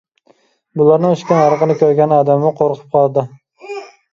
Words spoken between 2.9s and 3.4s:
قالىدۇ.